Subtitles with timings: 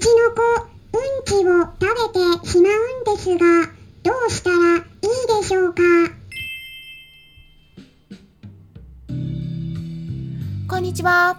[0.00, 0.40] ちの子、
[0.94, 3.66] うんちを食べてしまうんですが、
[4.02, 4.82] どうしたらいい
[5.42, 5.82] でしょうか？
[10.70, 11.36] こんにちは。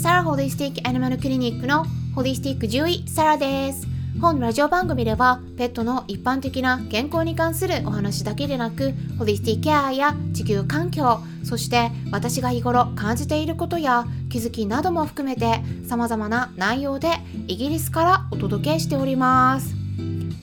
[0.00, 3.93] サラホリスティックアニマルクリニックのホリスティック獣医サラです。
[4.20, 17.08] 本ラジオ番組ではペットの一般的な健康に関するお話だけでなくホリスティケアや地球環境そして私が日頃感じていることや気づきなども含めて様々な内容で
[17.48, 19.74] イギリスからお届けしております。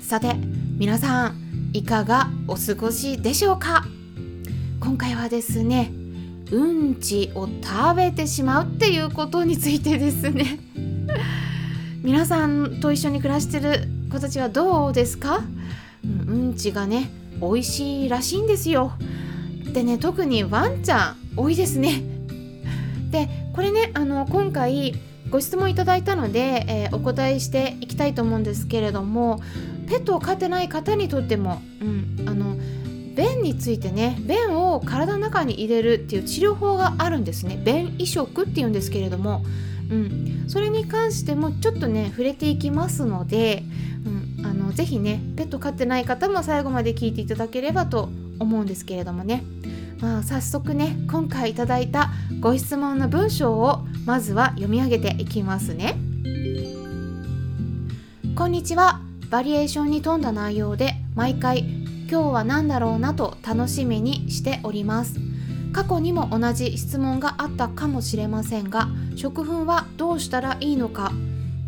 [0.02, 0.36] さて
[0.78, 3.86] 皆さんいかがお過ごしでしょうか？
[4.80, 5.92] 今回はですね
[6.52, 10.60] うんちを食べてしまうっていうことについてですね。
[12.04, 15.44] 皆さんと一緒に暮らしてる子たちはどうですか、
[16.04, 18.94] うん、ちがね美味しいらしいんですよ。
[19.72, 22.02] でね特にワンちゃん多いですね。
[23.12, 24.96] でこれねあの今回
[25.30, 29.40] ご質問いただいたので、えー、お答えしていきたいと思うんですけれども
[29.88, 32.56] ペットを飼ってない方にとっても、うん、あの
[33.16, 37.62] 便についてね便を体の中に入れるっていう治療法があるんですね。
[37.64, 39.46] 便移植っていうんですけれども、
[39.92, 43.64] うん、それに関してもちょっとね触れていきますので、
[44.38, 49.44] うん、あのぜひねペット飼ってない方も最後まで聞いていただければと思うんですけれどもね、
[50.00, 55.96] まあ、早速ね今回いただいたご質問の文章をまずは読み上げていきますね。
[58.34, 59.02] こんにちは。
[59.30, 61.60] バリエーションに富んだ内容で毎回
[62.10, 65.31] 今日は何だろうなと楽しみにしております。
[65.74, 71.12] 過去にも同じ質問があったかもしれませんが食粉はどうしたらいいのか。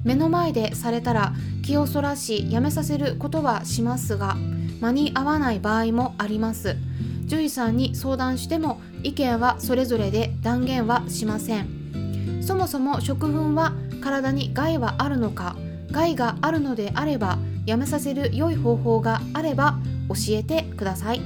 [0.03, 4.35] 目の前でされたら気をそらしやめさせることはしますが
[4.81, 6.75] 間に合わない場合もあります。
[7.23, 12.41] 獣医さんに相談しても意見はそれぞれで断言はしません。
[12.41, 15.55] そもそも食粉は体に害はあるのか
[15.91, 19.77] 害があるのであればやめさせる良い方法があれば
[20.09, 21.19] 教えてください。
[21.19, 21.21] っ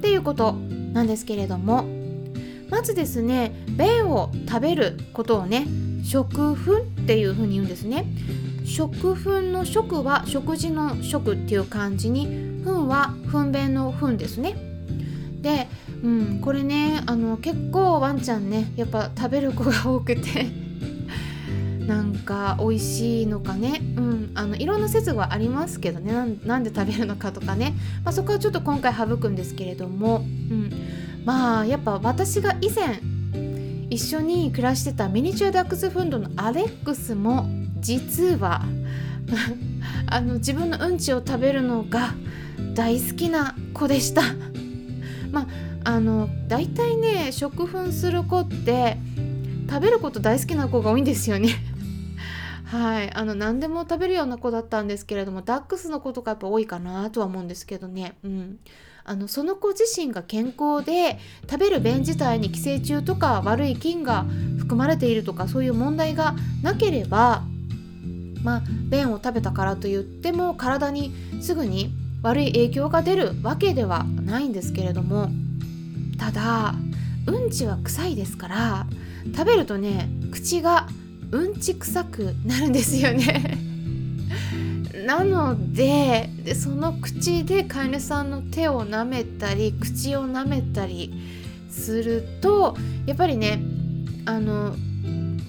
[0.00, 0.71] ていうこと。
[0.92, 1.84] なんですけれども
[2.70, 5.66] まずですね便を食べることをね
[6.04, 8.06] 食粉っていうふうに言うんですね。
[8.64, 12.26] 食粉の食は食事の食っていう感じに
[12.64, 14.56] 糞は糞便の糞ですね。
[15.42, 15.68] で、
[16.02, 20.61] うん、これねあの結構ワンちゃんねやっぱ食べる子が多くて。
[21.86, 26.38] なんか美味しいのかね、うん、あのいろんな説はありますけどね。
[26.44, 30.70] なんで食べるのかとかね、まあ、そこはちょっと今回省くんですけれども、うん、
[31.24, 33.00] まあやっぱ私が以前
[33.90, 37.46] 一緒に暮らしてたミニチュアダックスフンドのアレックスも
[37.80, 38.62] 実は
[40.06, 42.14] あの自分のうんちを食べるのが
[42.74, 44.22] 大好きな子でした。
[45.30, 45.46] まあ
[45.84, 48.98] あの大体ね食粉する子って
[49.68, 51.48] 食べること大好きな子が多いんですよね。
[52.72, 53.12] はい。
[53.12, 58.16] あの何でも食べるような子だったんですけれどもダックスの子とかやっぱ多いかなとは思うんですけどね。
[58.24, 58.58] うん。
[59.04, 61.18] あのその子自身が健康で
[61.50, 64.24] 食べる便自体に寄生虫とか悪い菌が
[64.58, 67.42] 含まれているとかそういう問題がなければ
[68.44, 71.12] まあ便を食べたからといっても体に
[71.42, 75.28] すぐに悪い影響が出るわけではないんですけれども。
[76.18, 76.74] ただ
[77.26, 78.86] うんちは臭いですから
[79.34, 80.86] 食べるとね口が
[81.32, 83.58] うんち臭くなるんですよね
[85.06, 91.12] なのででその口で飼い主さんの手を舐めたり口を舐めたり
[91.70, 92.76] すると
[93.06, 93.60] やっぱりね
[94.26, 94.76] あの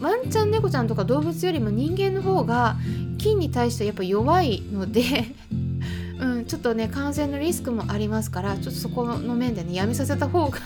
[0.01, 2.77] ワンちゃん猫ちゃんとか動物よりも人間の方が
[3.17, 5.03] 菌に対してやっぱ弱いので
[6.19, 10.59] うん、ちょっとね感染のリスクもありますからちょっとそこの面でねやめさせた方が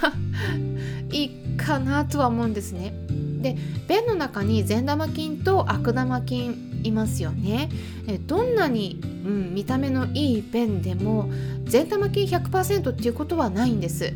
[1.12, 3.07] いいかなとは思うんですね。
[3.54, 7.70] で便の中に善玉菌と悪玉菌いますよね。
[8.08, 11.30] えどんなに、うん、見た目のいい便でも
[11.66, 14.14] 善玉菌100%っていうことはないんです。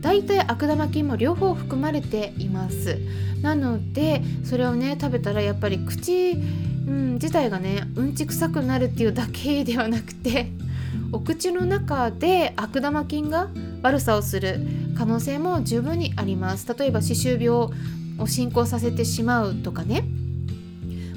[0.00, 2.98] だいたい悪玉菌も両方含まれています
[3.42, 6.36] なのでそれをね食べたらやっぱり口
[6.86, 10.52] うん、自体がねうんち臭くなるっていうだけではなくて
[11.12, 13.48] お口の中で悪玉菌が
[13.82, 14.60] 悪さをする
[14.96, 17.68] 可能性も十分にあります例えば歯周病
[18.18, 20.04] を進行させてしまうとかね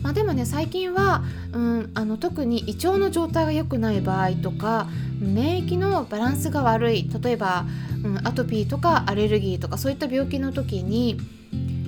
[0.02, 4.88] まあ、でもね最近は、うん、あの特に胃腸の状態が良くない場合とか
[5.20, 7.66] 免疫のバランスが悪い例えば、
[8.04, 11.20] うん、アトピーとかアレルギーとかそういった病気の時に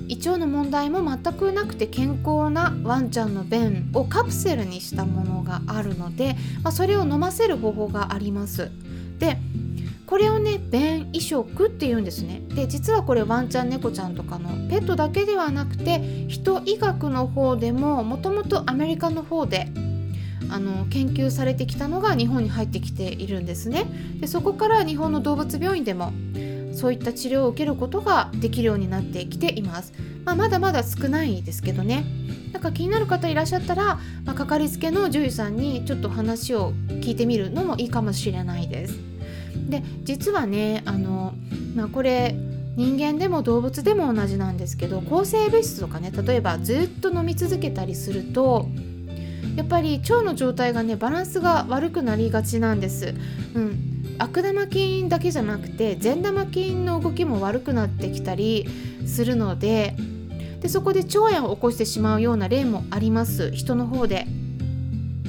[0.08, 8.70] 胃腸の問題も全くなくて健康なワンちゃんの便をカプセルにしたものがあるので、まあ、それを飲ませる方法があります。
[9.18, 9.38] で
[11.22, 12.42] 便移植っていうんですね。
[12.54, 19.68] で実はこれワンちゃん猫ちゃんとかのペットだけではなくて人医学の方でももともとアメリカの方で
[20.50, 23.86] あの研究されてきたのが日本に入ってきているんですね。
[24.20, 26.12] でそこから日本の動物病院でも
[26.74, 29.92] そういった治療を受けることができるようになってきています、
[30.24, 32.04] まあ、まだまだ少ないですけどね。
[32.52, 39.11] なんか気になる方いらっしゃったら、まあ、かかりつけの獣医さんにちょっと話を聞いてみるのもいいかもしれないです。
[39.72, 41.32] で実はねあの、
[41.74, 42.36] まあ、これ
[42.76, 48.66] 人間でも動物でも同じなんですけど抗生物質とかね例えばずっと飲み続けたりすると
[49.56, 53.14] やっぱり腸の状態がねバランスが悪くなりがちなんです。
[53.54, 58.66] うん、悪玉菌だけじゃなくて善玉菌の動きも悪くなってきたり
[59.06, 59.94] するので
[60.60, 64.26] でそこで腸炎を起こしてしまうような例もあります人の方で。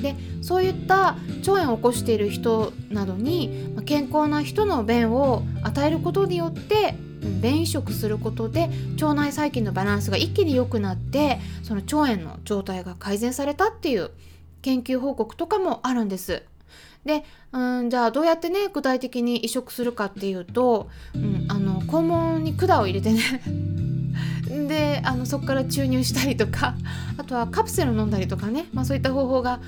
[0.03, 6.93] でそういった腸炎を起こしている人などに健康な人の便を与えることによって
[7.41, 8.69] 便移植することで
[9.01, 14.11] 腸内細菌のバランスが一気に良くなってその腸炎の状態が改善されたっていう
[14.61, 16.43] 研究報告とかもあるんです。
[17.05, 23.19] で、うん、じゃあどうやってね具体的に移植するかっていうと、うん、あの肛門に管を入れてね
[24.67, 26.75] であのそこから注入したりとか
[27.17, 29.59] あとはカプセル飲んだりとかね、まあ、そういった方法が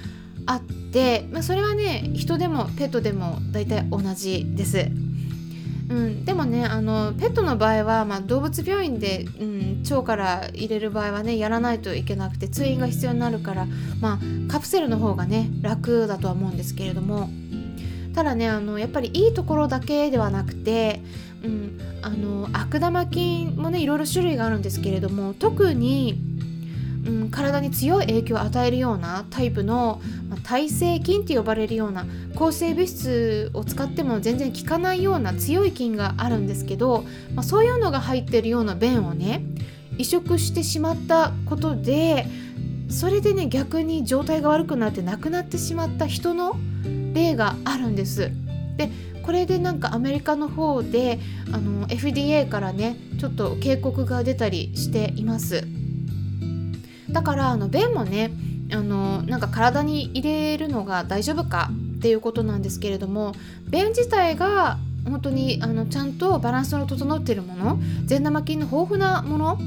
[0.45, 4.89] あって、まあ、それはね人でもペットでも大体同じです。
[5.87, 13.67] うん、でもねあのペットの場合は、まあ、動物病院で、うん、腸から入れる場合はねやらないといけなくて通院が必要になるから、
[14.01, 14.19] まあ、
[14.51, 17.29] カプセルの方がね楽だとは思うんですけれども
[18.15, 21.01] ただねあのやっぱりいいところだけではなくて、
[21.43, 26.19] うん、あの悪玉菌もねいろいろ種類があるんですけれども特に
[27.05, 32.05] うん、体に強い影響を与えるようなタイプの、ま、耐性菌って呼ばれるような
[32.35, 37.03] 抗生物質を使っても全然効かないような強い菌があるんですけど、
[37.35, 39.43] まあ、そういうのが入ってるような便をね
[39.97, 42.25] 移植してしまったことで
[42.89, 46.55] それでね逆に状態が悪くなって亡くなってしまった人の
[47.13, 48.31] 例があるんです。
[48.77, 48.89] で
[49.23, 51.19] これでなんかアメリカの方で
[51.51, 55.67] あの FDA からねちょっと警告が出たりしています。
[57.15, 58.29] だからあの便もね
[58.73, 63.31] あのなんか体に入れるのが大丈夫かっていうことなんですけれども
[63.69, 69.57] 便自体が本当にあのちゃんとバランスの整っているもの善玉菌の豊富なもの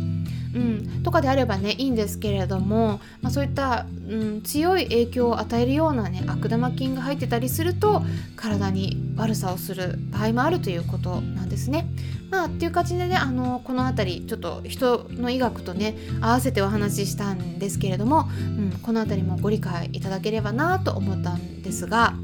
[0.55, 8.03] うん、とかであればねいいんですけれども、まあ、そういった、うん、強い影響を与えるようなね悪玉菌が入ってたりすると
[8.35, 11.87] 体に悪さをする場合もあるということなんですね。
[12.31, 22.15] まあ、っていう感じでねあのこの辺りちょっと人の医学とね合わせてお話ししたんですけれども、うん、この辺りもご理解いただければなと思ったんですが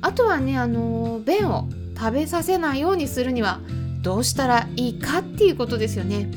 [0.00, 3.60] あとはねあの便を食べさせないようにするには
[4.02, 6.30] どうしたらいいかっていうことですよね。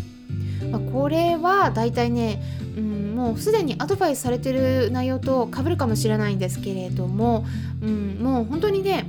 [0.72, 2.42] まあ、これはだいたいね、
[2.78, 7.46] うん、もうすでにアドバイスされてる内容とかぶるかもしれないんですけれども、
[7.82, 9.06] うん、もう本当にね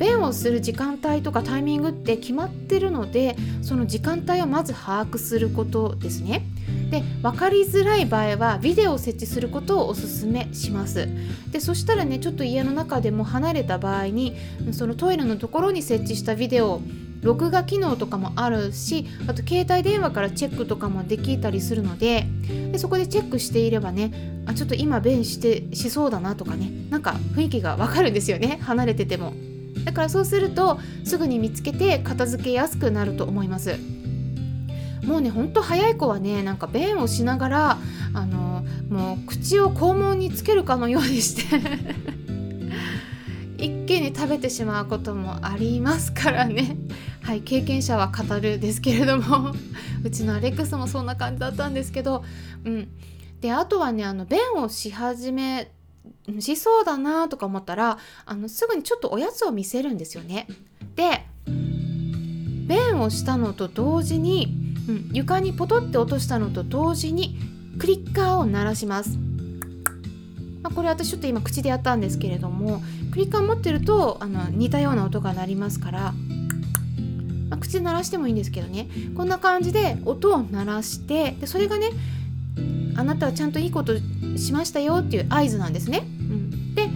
[0.00, 6.42] 便をする時間帯とかタイミングって決まってるのでその時間帯をまず把握することですね。
[6.90, 11.06] で分かりづらい場合はビデオを設置することをおすすめします。
[11.52, 14.34] でそしたらねちょっと家の中でも離れた場合に
[14.72, 16.80] そのトイレのところに設置したビデオ
[17.20, 22.26] 録画機能とかもあるしあと携帯電話からチェックとかもできたりするので
[22.72, 28.58] でそこでチェックしていればねあちょっと今便してしそうだなとかねなんか雰囲気がわかるんですよね。
[28.62, 29.34] 離れてても。
[29.84, 33.78] だからそうするとすぐに見つけて片付けやすくなると思います。
[35.04, 37.78] もうねほんと早い子はねなんか便をしながら
[38.12, 41.56] あのもう口を肛門につけるかのようにして
[43.56, 46.76] 一気に食べてしまうこともありますからね。
[47.22, 49.52] はい経験者は語るですけれども
[50.02, 52.24] うちのアレックスもそんな感じだったんですけど
[52.64, 52.88] うん。
[53.40, 55.70] であとはねあの便をし始め
[56.40, 60.46] しそうだなとか思ったらあのすぐにちょっとおやつを見せるんですよね。
[60.96, 67.36] で便をしたのと同時に、うん、床にポトって落としたのと同時に
[67.78, 69.18] クリッカーを鳴らします。
[70.62, 76.00] まあ、これ私ちょっと今口でやったんですけれどもクリッカー持ってるとあの似たような音が鳴りますから、
[77.48, 78.88] まあ、口で鳴らしてもいいんですけどね。
[79.16, 81.90] こんな感じで音を鳴らしてでそれがね
[82.94, 83.94] あなたはちゃんといいこと
[84.36, 86.06] しましたよっていう合図なんですね。
[86.18, 86.88] うん、で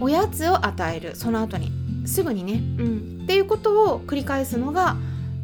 [0.00, 1.72] おやつを与えるその後に
[2.06, 4.96] すぐにね、うん、っていうことを繰り返すのが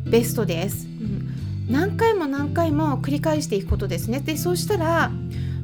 [0.05, 0.87] ベストです。
[0.87, 1.29] うん、
[1.69, 4.21] 何回も何回も繰り返していくことですね。
[4.21, 5.11] でそうしたら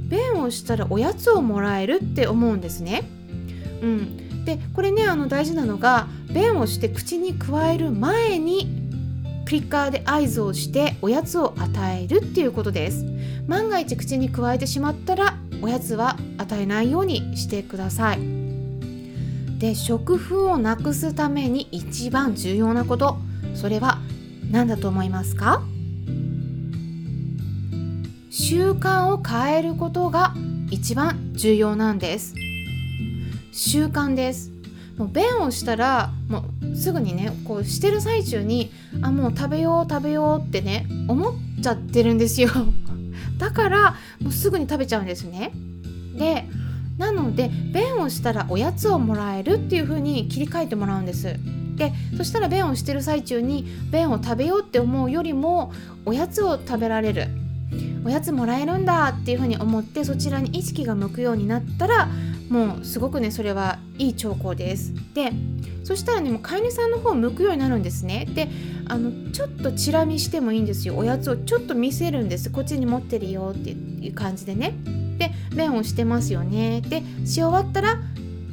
[0.08, 3.04] 便をしたらおやつをもらえるって思うんですね。
[3.82, 8.80] うん、でこれねあの大事なのが便をして口に加える前に
[9.44, 13.04] クリッカーで合図をしておやつを与えるっていうことです
[13.48, 18.20] 万が一口に加えてしまったらおやつは与えないようにしてください。
[19.58, 23.18] で食粉をなくすために一番重要なこと。
[23.54, 23.98] それは
[24.50, 25.62] 何だと思いますか？
[28.30, 30.34] 習慣を変えることが
[30.70, 32.34] 一番重要なんです。
[33.52, 34.50] 習慣です。
[34.96, 38.70] もう便をしたらもうすぐにねこうしてる最中に
[39.02, 42.50] あもう食べよう食べようってね思っちゃってるんですよ。
[43.40, 45.52] だからもうすぐに食べちゃうんですね。
[46.16, 46.44] で
[46.98, 51.36] なので便をしたらおやつをもらえるっていう風に切り替えてもらうんです。
[51.76, 55.72] でそしたら便をしてる最中に便を食べようって思うよりも
[56.04, 57.28] おやつを食べられる。
[58.04, 62.08] おやつもらえるんだっていう風に思ってそちらに意識が向くようになったら
[62.48, 64.92] もうすごくねそれはいい兆候です。
[65.14, 65.32] で
[65.84, 68.26] そしたらねもう飼い主さんの方向くようになるんですね。
[68.34, 68.48] で
[68.86, 70.96] あのちょっとチラ見してもいいんですよ。
[70.96, 72.50] おやつをちょっと見せるんです。
[72.50, 74.74] こっちに持ってるよっていう感じでね。
[75.18, 76.80] で便をしてますよね。
[76.80, 78.00] でし終わったら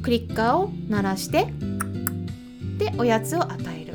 [0.02, 1.48] クリッカーを鳴らして
[2.78, 3.94] でおやつを与える。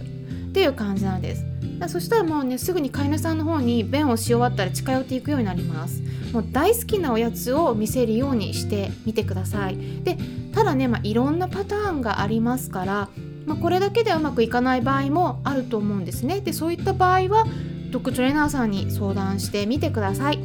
[0.54, 1.53] っていう感じなんです。
[1.90, 6.02] そしたらもうねすぐに飼い主さんの方に便をし終わったら近寄っていくようになります。
[6.34, 9.78] もう大好きなおやつを見せるようにしてみてください。
[10.04, 10.18] で
[10.54, 13.10] ただね、まあ、いろんなパターンがありますから、
[13.46, 16.42] まあ、これだけではうまくいかない場合もあると思うんですね。
[16.42, 17.46] でそういった場合は
[17.92, 20.40] ドッグトレーナーさんに相談してみてください。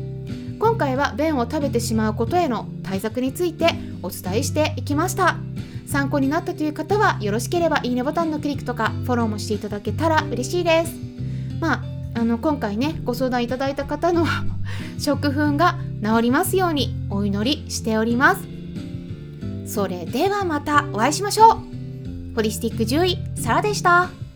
[0.59, 3.68] 今回は便を食べてしまうことへの対策について
[4.02, 5.37] お伝えしていきました。
[5.87, 11.07] 参考になったという方はよろしければいいねボタンのクリックとかフォローもしていただけたら嬉しいです。
[11.60, 11.82] まあ
[12.14, 14.26] あの今回ねご相談いただいた方の
[14.98, 18.42] 食粉が治りますようにお祈りしております。
[19.66, 22.34] それではまたお会いしましょう。
[22.34, 24.27] ホリスティック獣医サラでした。